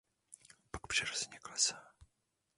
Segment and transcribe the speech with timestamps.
[0.71, 1.91] Pak přirozeně klesá.